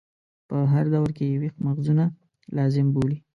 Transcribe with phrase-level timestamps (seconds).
[0.47, 2.05] په هر دور کې یې ویښ مغزونه
[2.57, 3.17] لازم بولي.